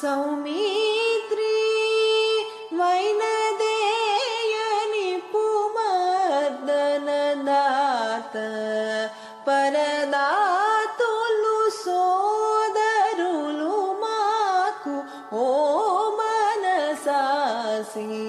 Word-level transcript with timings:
सौमत्रि 0.00 1.54
वैनदेयनि 2.78 3.50
पुमदन 5.32 7.08
परदातुलु 9.46 11.58
सोदरुलु 11.82 13.76
माकु 14.02 14.96
ओ 15.42 15.44
मनसासी। 16.18 18.25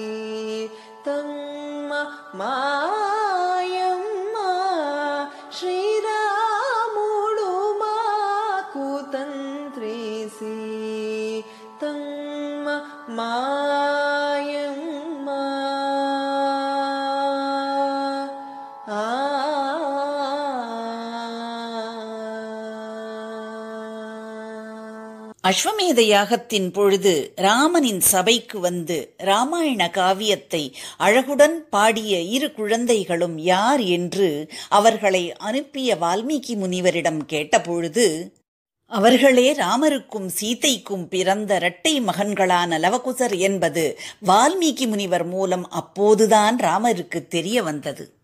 அஸ்வமேத 25.48 26.00
யாகத்தின் 26.06 26.72
பொழுது 26.72 27.32
ராமனின் 27.36 28.00
சபைக்கு 28.00 28.60
வந்து 28.60 29.14
ராமாயண 29.18 29.90
காவியத்தை 29.90 30.74
அழகுடன் 30.98 31.68
பாடிய 31.70 32.20
இரு 32.20 32.52
குழந்தைகளும் 32.52 33.38
யார் 33.38 33.80
என்று 33.80 34.28
அவர்களை 34.68 35.32
அனுப்பிய 35.36 35.96
வால்மீகி 35.96 36.56
முனிவரிடம் 36.56 37.20
கேட்டபொழுது 37.26 38.36
அவர்களே 38.86 39.52
ராமருக்கும் 39.52 40.28
சீதைக்கும் 40.40 41.08
பிறந்த 41.08 41.56
இரட்டை 41.56 42.00
மகன்களான 42.00 42.78
லவகுசர் 42.78 43.38
என்பது 43.38 43.98
வால்மீகி 44.26 44.86
முனிவர் 44.88 45.26
மூலம் 45.26 45.70
அப்போதுதான் 45.70 46.58
ராமருக்கு 46.58 47.26
தெரிய 47.28 47.62
வந்தது. 47.62 48.17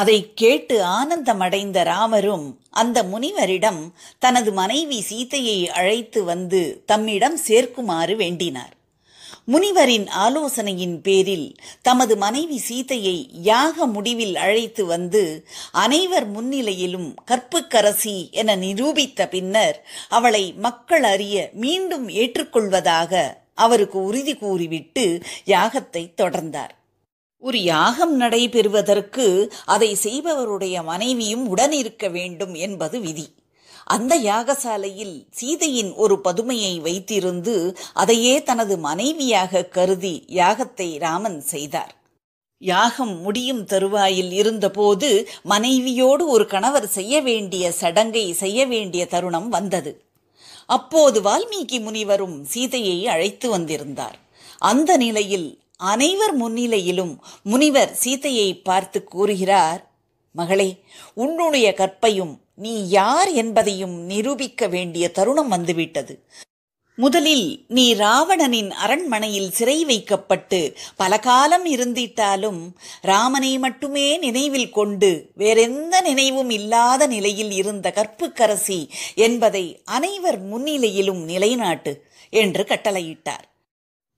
அதை 0.00 0.16
கேட்டு 0.34 0.76
ஆனந்தமடைந்த 0.98 1.78
ராமரும் 1.84 2.46
அந்த 2.70 2.98
முனிவரிடம் 3.02 3.82
தனது 4.18 4.50
மனைவி 4.52 4.98
சீதையை 5.02 5.58
அழைத்து 5.70 6.20
வந்து 6.24 6.60
தம்மிடம் 6.86 7.38
சேர்க்குமாறு 7.48 8.14
வேண்டினார். 8.16 8.72
முனிவரின் 9.52 10.06
ஆலோசனையின் 10.24 10.94
பேரில் 11.00 11.48
தமது 11.82 12.14
மனைவி 12.16 12.58
சீதையை 12.58 13.16
யாக 13.50 13.86
முடிவில் 13.86 14.36
அழைத்து 14.36 14.84
வந்து 14.86 15.24
அனைவர் 15.84 16.26
முன்னிலையிலும் 16.30 17.10
கற்புக்கரசி 17.30 18.16
என 18.30 18.56
நிரூபித்த 18.56 19.28
பின்னர் 19.28 19.78
அவளை 20.08 20.44
மக்கள் 20.66 21.06
அறிய 21.14 21.50
மீண்டும் 21.64 22.08
ஏற்றுக்கொள்வதாக 22.22 23.12
அவருக்கு 23.54 24.00
உறுதி 24.04 24.34
கூறிவிட்டு 24.36 25.06
யாகத்தை 25.46 26.04
தொடர்ந்தார். 26.16 26.74
ஒரு 27.42 27.62
யாகம் 27.62 28.20
நடைபெறுவதற்கு 28.20 29.26
அதை 29.64 29.96
செய்பவருடைய 30.02 30.84
மனைவியும் 30.84 31.56
உடனிருக்க 31.56 32.10
வேண்டும் 32.10 32.54
என்பது 32.54 33.00
விதி. 33.00 33.26
அந்த 33.84 34.18
யாகசாலையில் 34.18 35.26
சீதையின் 35.30 35.92
ஒரு 35.94 36.20
பதுமையை 36.20 36.80
வைத்திருந்து 36.80 37.54
அதையே 37.92 38.42
தனது 38.42 38.78
மனைவியாக 38.78 39.62
கருதி 39.62 40.24
யாகத்தை 40.28 40.98
ராமன் 40.98 41.40
செய்தார். 41.40 41.92
யாகம் 42.62 43.20
முடியும் 43.20 43.64
தருவாயில் 43.64 44.32
இருந்தபோது 44.32 45.28
மனைவியோடு 45.42 46.28
ஒரு 46.28 46.46
கணவர் 46.46 46.88
செய்ய 46.88 47.20
வேண்டிய 47.20 47.72
சடங்கை 47.72 48.32
செய்ய 48.32 48.66
வேண்டிய 48.66 49.06
தருணம் 49.06 49.48
வந்தது. 49.48 49.92
அப்போது 50.66 51.20
வால்மீகி 51.22 51.80
முனிவரும் 51.80 52.44
சீதையை 52.44 53.08
அழைத்து 53.08 53.48
வந்திருந்தார். 53.50 54.18
அந்த 54.58 54.96
நிலையில் 54.96 55.48
அனைவர் 55.76 56.34
முன்னிலையிலும் 56.36 57.18
முனிவர் 57.42 57.94
சீதையை 57.94 58.62
பார்த்து 58.62 59.04
கூறுகிறார் 59.04 59.90
மகளே 60.32 60.82
உன்னுடைய 61.14 61.74
கற்பையும் 61.74 62.40
நீ 62.54 62.88
யார் 62.88 63.32
என்பதையும் 63.32 63.96
நிரூபிக்க 64.04 64.66
வேண்டிய 64.66 65.10
தருணம் 65.10 65.48
வந்துவிட்டது. 65.48 66.22
முதலில் 66.98 67.66
நீ 67.68 67.94
ராவணனின் 67.94 68.70
அரண்மனையில் 68.70 69.50
சிறை 69.50 69.84
வைக்கப்பட்டு 69.84 70.76
பல 70.96 71.18
காலம் 71.18 71.66
இருந்திட்டாலும் 71.66 72.72
ராமனை 73.00 73.58
மட்டுமே 73.58 74.18
நினைவில் 74.18 74.70
கொண்டு 74.70 75.30
வேறெந்த 75.34 76.00
நினைவும் 76.00 76.50
இல்லாத 76.50 77.06
நிலையில் 77.06 77.50
இருந்த 77.50 77.92
கற்புக்கரசி 77.96 78.88
என்பதை 79.14 79.82
அனைவர் 79.84 80.40
முன்னிலையிலும் 80.42 81.24
நிலைநாட்டு 81.24 82.06
என்று 82.30 82.64
கட்டளையிட்டார். 82.64 83.55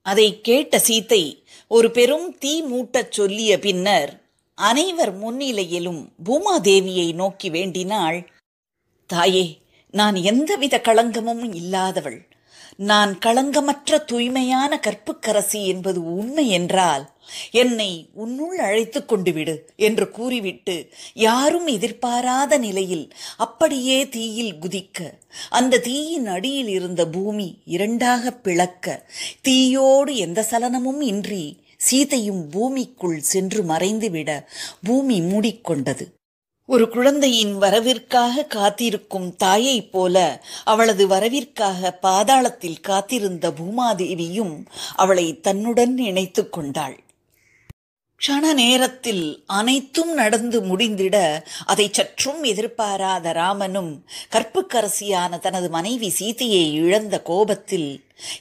அதை 0.01 0.41
கேட்ட 0.41 0.81
சீத்தை 0.87 1.43
ஒரு 1.67 1.91
பெரும் 1.91 2.37
தீ 2.37 2.63
மூட்டச் 2.63 3.11
சொல்லிய 3.11 3.59
பின்னர் 3.59 4.27
அனைவர் 4.55 5.19
முன்னிலையிலும் 5.19 6.07
பூமாதேவியை 6.25 7.13
நோக்கி 7.13 7.49
வேண்டினாள். 7.49 8.29
தாயே 9.05 9.61
நான் 9.91 10.15
எந்தவித 10.15 10.81
களங்கமும் 10.83 11.55
இல்லாதவள். 11.55 12.28
நான் 12.75 13.17
களங்கமற்ற 13.25 14.05
தூய்மையான 14.05 14.79
கற்புக்கரசி 14.87 15.65
என்பது 15.65 16.03
உண்மை 16.03 16.49
என்றால் 16.49 17.17
என்னை 17.51 18.09
உன்னுள் 18.13 18.57
அழைத்து 18.57 19.05
கொண்டு 19.05 19.31
விடு 19.31 19.73
என்று 19.75 20.09
கூறிவிட்டு 20.09 20.89
யாரும் 21.13 21.67
எதிர்பாராத 21.67 22.57
நிலையில் 22.57 23.13
அப்படியே 23.37 24.09
தீயில் 24.09 24.55
குதிக்க 24.55 25.19
அந்த 25.49 25.79
தீயின் 25.79 26.27
அடியில் 26.27 26.67
இருந்த 26.67 27.07
பூமி 27.07 27.61
இரண்டாக 27.65 28.31
பிளக்க 28.31 29.05
தீயோடு 29.47 30.15
எந்த 30.15 30.41
சலனமும் 30.41 31.01
இன்றி 31.01 31.57
சீதையும் 31.77 32.49
பூமிக்குள் 32.49 33.19
சென்று 33.19 33.63
மறைந்துவிட 33.63 34.45
பூமி 34.83 35.21
மூடிக்கொண்டது. 35.21 36.18
ஒரு 36.71 36.89
குழந்தையின் 36.89 37.53
வரவிற்காக 37.61 38.47
காத்திருக்கும் 38.47 39.35
தாயைப் 39.35 39.91
போல 39.91 40.15
அவளது 40.63 41.07
வரவிற்காக 41.07 41.91
பாதாளத்தில் 42.01 42.79
காத்திருந்த 42.81 43.49
பூமாதேவியும் 43.49 44.65
அவளை 44.95 45.39
தன்னுடன் 45.39 45.97
இணைத்து 45.97 46.49
கொண்டாள். 46.49 46.97
க்ஷண 48.21 48.53
நேரத்தில் 48.53 49.43
அனைத்தும் 49.45 50.13
நடந்து 50.13 50.57
முடிந்திட 50.61 51.17
அதை 51.65 51.89
சற்றும் 51.91 52.43
எதிர்பாராத 52.43 53.31
ராமனும் 53.31 53.91
கற்புக்கரசியான 54.31 55.39
தனது 55.39 55.69
மனைவி 55.69 56.09
சீதையை 56.09 56.73
இழந்த 56.73 57.21
கோபத்தில் 57.21 57.89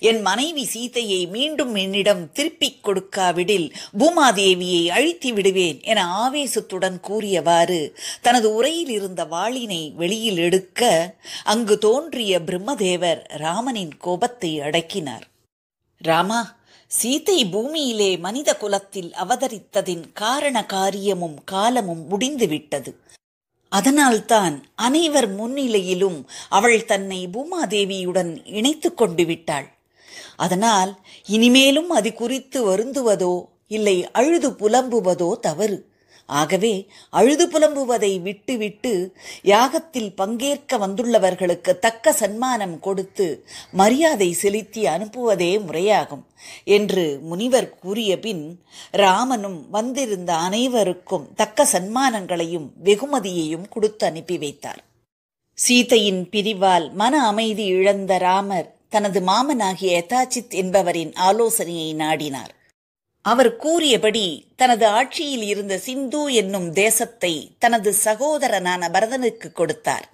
என் 0.00 0.20
மனைவி 0.20 0.64
சீதையை 0.64 1.20
மீண்டும் 1.26 1.74
என்னிடம் 1.74 2.32
திருப்பிக் 2.32 2.82
கொடுக்காவிடில் 2.82 3.68
பூமாதேவியை 3.98 4.82
அழித்து 4.88 5.32
விடுவேன் 5.32 5.80
என 5.82 6.06
ஆவேசத்துடன் 6.18 7.00
கூறியவாறு 7.00 7.80
தனது 8.20 8.54
உரையில் 8.54 8.88
இருந்த 8.88 9.24
வாளினை 9.24 9.82
வெளியில் 9.94 10.36
எடுக்க 10.38 10.82
அங்கு 11.44 11.78
தோன்றிய 11.78 12.40
பிரம்மதேவர் 12.40 13.22
ராமனின் 13.36 13.96
கோபத்தை 13.98 14.60
அடக்கினார். 14.60 15.26
ராமா 16.00 16.40
சீதை 16.90 17.44
பூமியிலே 17.44 18.16
மனித 18.16 18.56
குலத்தில் 18.56 19.12
அவதரித்ததின் 19.12 20.12
காரண 20.12 20.66
காரியமும் 20.66 21.44
காலமும் 21.44 22.06
முடிந்துவிட்டது. 22.06 23.00
அதனால்தான் 23.68 24.64
அனைவர் 24.74 25.36
முன்னிலையிலும் 25.36 26.24
அவள் 26.48 26.84
தன்னை 26.84 27.26
பூமாதேவியுடன் 27.26 28.46
இணைத்து 28.46 28.94
கொண்டு 28.94 29.24
விட்டாள். 29.24 29.78
அதனால் 30.36 30.98
இனிமேலும் 31.26 31.90
அது 31.90 32.14
குறித்து 32.14 32.76
வருந்துவதோ 32.76 33.44
இல்லை 33.66 34.10
அழுது 34.10 34.50
புலம்புவதோ 34.50 35.38
தவறு. 35.40 35.87
ஆகவே 36.28 36.90
அழுது 37.10 37.48
புலம்புவதை 37.48 38.22
விட்டுவிட்டு 38.22 39.14
யாகத்தில் 39.42 40.14
பங்கேற்க 40.14 40.78
வந்துள்ளவர்களுக்கு 40.78 41.78
தக்க 41.78 42.12
சன்மானம் 42.12 42.80
கொடுத்து 42.80 43.44
மரியாதை 43.72 44.32
செலுத்தி 44.32 44.84
அனுப்புவதே 44.84 45.52
முறையாகும் 45.60 46.24
என்று 46.64 47.18
முனிவர் 47.22 47.78
கூறிய 47.78 48.18
பின் 48.18 48.64
ராமனும் 48.90 49.70
வந்திருந்த 49.70 50.34
அனைவருக்கும் 50.34 51.34
தக்க 51.34 51.66
சன்மானங்களையும் 51.72 52.68
வெகுமதியையும் 52.84 53.68
கொடுத்து 53.68 54.06
அனுப்பி 54.06 54.38
வைத்தார். 54.38 54.84
சீதையின் 55.54 56.28
பிரிவால் 56.32 56.92
மன 56.92 57.26
அமைதி 57.26 57.64
இழந்த 57.64 58.18
ராமர் 58.18 58.74
தனது 58.88 59.20
மாமனாகிய 59.20 60.02
யதாச்சித் 60.02 60.50
என்பவரின் 60.50 61.14
ஆலோசனையை 61.14 61.94
நாடினார். 61.94 62.52
அவர் 63.22 63.56
கூறியபடி 63.56 64.26
தனது 64.56 64.86
ஆட்சியில் 64.86 65.42
இருந்த 65.42 65.78
சிந்து 65.78 66.32
என்னும் 66.32 66.72
தேசத்தை 66.72 67.32
தனது 67.58 67.94
சகோதரனான 68.04 68.88
பரதனுக்கு 68.88 69.52
கொடுத்தார். 69.52 70.06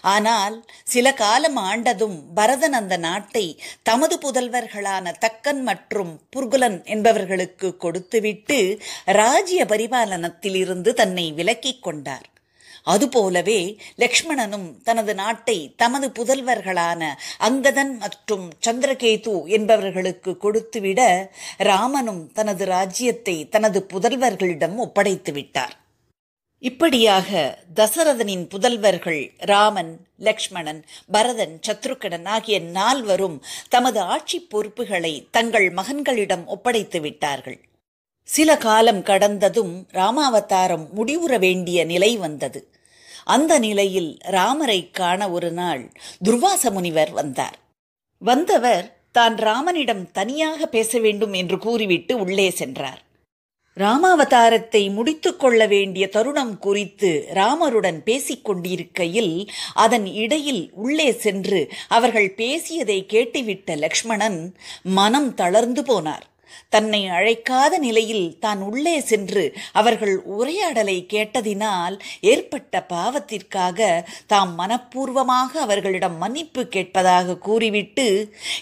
ஆனால் 0.00 0.56
சில 0.84 1.12
காலம் 1.12 1.56
ஆண்டதும் 1.56 2.16
பரதன் 2.34 2.72
அந்த 2.72 2.96
நாட்டை 2.96 3.44
தமது 3.82 4.16
புதல்வர்களான 4.16 5.12
தக்கன் 5.24 5.62
மற்றும் 5.62 6.20
புர்குலன் 6.36 6.78
என்பவர்களுக்கு 6.94 7.76
கொடுத்துவிட்டு 7.76 8.80
ராஜ்ய 9.04 9.64
பரிபாலனத்தில் 9.64 10.54
இருந்து 10.54 10.92
தன்னை 10.94 11.32
விலக்கிக் 11.32 11.82
கொண்டார். 11.82 12.28
அதுபோலவே 12.84 13.78
லக்ஷ்மணனும் 13.96 14.82
தனது 14.82 15.14
நாட்டை 15.14 15.74
தமது 15.76 16.08
புதல்வர்களான 16.08 17.02
அங்கதன் 17.40 17.98
மற்றும் 17.98 18.50
சந்திரகேது 18.66 19.46
என்பவர்களுக்கு 19.46 20.36
கொடுத்துவிட 20.36 21.30
ராமனும் 21.58 22.32
தனது 22.32 22.64
ராஜ்யத்தை 22.64 23.48
தனது 23.48 23.86
புதல்வர்களிடம் 23.92 24.76
ஒப்படைத்து 24.76 25.32
விட்டார். 25.32 25.74
இப்படியாக 26.58 27.58
தசரதனின் 27.74 28.46
புதல்வர்கள் 28.46 29.30
ராமன் 29.38 30.06
லக்ஷ்மணன் 30.16 30.84
பரதன் 31.10 31.60
சத்ருக்கடன் 31.66 32.26
ஆகிய 32.26 32.60
நால்வரும் 32.60 33.42
தமது 33.68 34.00
ஆட்சி 34.00 34.40
பொறுப்புகளை 34.40 35.28
தங்கள் 35.30 35.72
மகன்களிடம் 35.72 36.44
ஒப்படைத்து 36.44 37.00
விட்டார்கள். 37.00 37.69
சில 38.28 38.56
காலம் 38.56 39.00
கடந்ததும் 39.02 39.72
ராமாவதாரம் 39.92 40.84
முடிவுற 40.96 41.32
வேண்டிய 41.38 41.78
நிலை 41.84 42.10
வந்தது. 42.16 42.60
அந்த 43.24 43.52
நிலையில் 43.58 44.10
ராமரை 44.28 44.80
காண 44.90 45.30
ஒரு 45.30 45.50
நாள் 45.50 45.82
துர்வாச 46.24 46.70
முனிவர் 46.70 47.10
வந்தார். 47.10 47.56
வந்தவர் 48.22 48.86
தான் 49.12 49.36
ராமனிடம் 49.38 50.04
தனியாக 50.12 50.66
பேச 50.66 50.98
வேண்டும் 50.98 51.32
என்று 51.32 51.58
கூறிவிட்டு 51.58 52.14
உள்ளே 52.18 52.48
சென்றார். 52.50 53.00
ராமாவதாரத்தை 53.76 54.82
முடித்து 54.92 55.30
கொள்ள 55.36 55.66
வேண்டிய 55.66 56.04
தருணம் 56.08 56.54
குறித்து 56.58 57.10
ராமருடன் 57.34 58.00
பேசிக் 58.02 58.44
கொண்டிருக்கையில் 58.44 59.34
அதன் 59.74 60.06
இடையில் 60.14 60.62
உள்ளே 60.74 61.10
சென்று 61.12 61.60
அவர்கள் 61.88 62.30
பேசியதை 62.34 62.98
கேட்டுவிட்ட 63.08 63.78
லக்ஷ்மணன் 63.78 64.40
மனம் 64.82 65.30
தளர்ந்து 65.34 65.82
போனார். 65.82 66.26
தன்னை 66.68 67.02
அழைக்காத 67.08 67.78
நிலையில் 67.78 68.38
தான் 68.38 68.60
உள்ளே 68.60 69.00
சென்று 69.00 69.44
அவர்கள் 69.72 70.14
உரையாடலை 70.24 71.06
கேட்டதினால் 71.08 71.96
ஏற்பட்ட 72.20 72.84
பாவத்திற்காக 72.88 74.06
தாம் 74.26 74.54
மனப்பூர்வமாக 74.58 75.52
அவர்களிடம் 75.60 76.16
மன்னிப்பு 76.16 76.68
கேட்பதாக 76.68 77.38
கூறிவிட்டு 77.38 78.06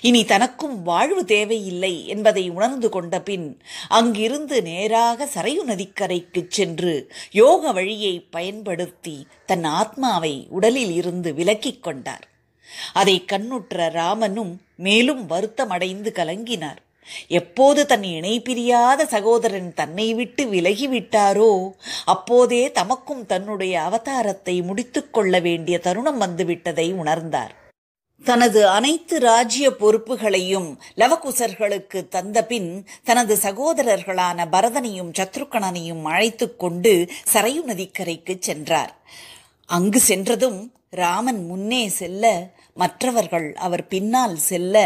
இனி 0.00 0.24
தனக்கும் 0.24 0.82
வாழ்வு 0.82 1.24
தேவையில்லை 1.24 2.06
என்பதை 2.06 2.48
உணர்ந்து 2.48 2.88
கொண்ட 2.88 3.20
பின் 3.20 3.48
அங்கிருந்து 3.88 4.62
நேராக 4.62 5.28
சரையு 5.34 5.62
நதிக்கரைக்கு 5.66 6.42
சென்று 6.48 6.94
யோக 7.30 7.72
வழியை 7.72 8.14
பயன்படுத்தி 8.30 9.26
தன் 9.46 9.64
ஆத்மாவை 9.64 10.46
உடலில் 10.50 10.92
இருந்து 10.92 11.32
விலக்கிக் 11.32 11.82
கொண்டார். 11.82 12.26
அதை 12.92 13.24
கண்ணுற்ற 13.24 13.88
ராமனும் 13.88 14.52
மேலும் 14.76 15.22
வருத்தமடைந்து 15.30 16.10
கலங்கினார். 16.12 16.80
எப்போது 17.28 17.86
தன் 17.86 18.02
இணை 18.02 18.40
பிரியாத 18.40 19.06
சகோதரன் 19.06 19.74
தன்னை 19.74 20.14
விட்டு 20.14 20.44
விலகிவிட்டாரோ 20.44 21.70
அப்போதே 22.04 22.68
தமக்கும் 22.68 23.26
தன்னுடைய 23.26 23.80
அவதாரத்தை 23.80 24.62
முடித்துக் 24.62 25.12
கொள்ள 25.12 25.40
வேண்டிய 25.40 25.78
தருணம் 25.78 26.20
வந்துவிட்டதை 26.20 26.86
உணர்ந்தார். 26.94 27.54
தனது 28.24 28.68
அனைத்து 28.68 29.20
ராஜ்ய 29.20 29.70
பொறுப்புகளையும் 29.70 30.78
லவகுசர்களுக்கு 30.96 31.98
தந்தபின் 32.10 32.84
தனது 33.04 33.34
சகோதரர்களான 33.34 34.46
பரதனையும் 34.52 35.12
சத்ருக்கணனையும் 35.18 36.02
அழைத்துக் 36.02 36.58
கொண்டு 36.58 37.08
சரையு 37.32 37.62
நதிக்கரைக்கு 37.66 38.36
சென்றார். 38.40 38.92
அங்கு 39.66 40.00
சென்றதும் 40.00 40.72
ராமன் 40.90 41.46
முன்னே 41.46 41.88
செல்ல 41.88 42.24
மற்றவர்கள் 42.82 43.48
அவர் 43.66 43.84
பின்னால் 43.92 44.36
செல்ல 44.48 44.76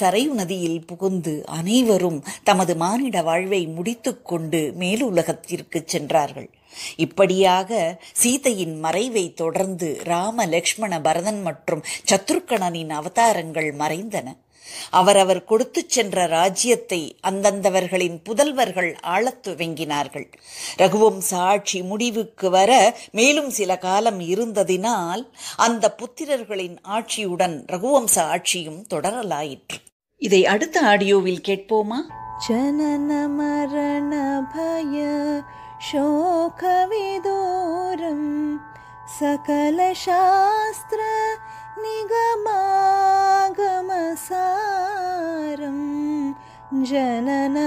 சரையு 0.00 0.30
நதியில் 0.40 0.86
புகுந்து 0.90 1.34
அனைவரும் 1.58 2.20
தமது 2.48 2.74
மானிட 2.82 3.16
வாழ்வை 3.28 3.62
முடித்துக்கொண்டு 3.76 4.60
மேலுலகத்திற்கு 4.80 5.80
சென்றார்கள். 5.94 6.48
இப்படியாக 7.04 7.70
சீதையின் 8.22 8.74
மறைவை 8.84 9.26
தொடர்ந்து 9.42 9.88
ராம 10.04 10.46
லக்ஷ்மண 10.46 10.98
பரதன் 11.06 11.40
மற்றும் 11.42 11.84
சத்ருக்கணனின் 12.10 12.92
அவதாரங்கள் 12.98 13.70
மறைந்தன. 13.82 14.28
அவரவர் 14.91 15.41
கொடுத்துச் 15.43 15.89
சென்ற 15.89 16.25
ராஜ்யத்தை 16.27 16.99
அந்தந்தவர்களின் 17.29 18.17
புதல்வர்கள் 18.25 18.91
ஆளத் 19.13 19.41
துவங்கினார்கள் 19.45 20.27
ரகுவம்ச 20.77 21.29
ஆட்சி 21.47 21.79
முடிவுக்கு 21.83 22.49
வர 22.49 22.71
மேலும் 23.11 23.51
சில 23.51 23.77
காலம் 23.79 24.21
இருந்ததினால் 24.29 25.23
அந்த 25.59 25.93
புத்திரர்களின் 25.99 26.77
ஆட்சியுடன் 26.91 27.57
ரகுவம்ச 27.67 28.17
ஆட்சியும் 28.27 28.81
தொடரலாயிற்று 28.93 29.79
இதை 30.21 30.41
அடுத்த 30.47 30.79
ஆடியோவில் 30.87 31.45
கேட்போமா 31.47 31.99
जनन 32.43 33.09
मरण 33.31 34.11
भय 34.53 34.95
शोकविदूरं 36.91 38.21
सकलशास्त्र 39.15 41.01
गमसारं 43.58 44.18
जननमरणभय 46.90 47.60